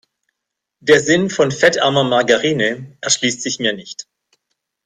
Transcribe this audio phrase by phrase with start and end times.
[0.79, 4.07] Der Sinn von fettarmer Margarine erschließt sich mir nicht.